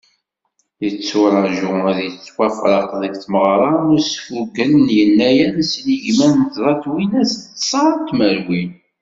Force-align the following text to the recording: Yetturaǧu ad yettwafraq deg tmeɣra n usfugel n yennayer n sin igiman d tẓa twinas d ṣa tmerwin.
Yetturaǧu 0.83 1.71
ad 1.89 1.99
yettwafraq 2.05 2.89
deg 3.01 3.13
tmeɣra 3.23 3.71
n 3.85 3.87
usfugel 3.97 4.71
n 4.85 4.87
yennayer 4.97 5.49
n 5.57 5.59
sin 5.71 5.87
igiman 5.95 6.35
d 6.43 6.45
tẓa 6.55 6.73
twinas 6.81 7.31
d 7.55 7.57
ṣa 7.69 7.83
tmerwin. 8.07 8.71